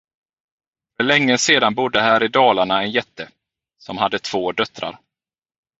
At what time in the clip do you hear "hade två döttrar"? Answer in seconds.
3.97-4.99